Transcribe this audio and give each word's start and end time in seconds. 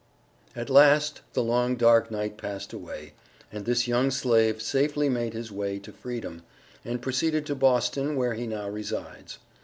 At 0.55 0.71
last, 0.71 1.21
the 1.33 1.43
long, 1.43 1.75
dark 1.75 2.09
night 2.09 2.35
passed 2.35 2.73
away, 2.73 3.13
and 3.51 3.65
this 3.65 3.87
young 3.87 4.09
slave 4.09 4.59
safely 4.59 5.09
made 5.09 5.33
his 5.33 5.51
way 5.51 5.77
to 5.77 5.91
freedom, 5.91 6.41
and 6.83 7.03
proceeded 7.03 7.45
to 7.45 7.55
Boston, 7.55 8.15
where 8.15 8.33
he 8.33 8.47
now 8.47 8.67
resides. 8.67 9.37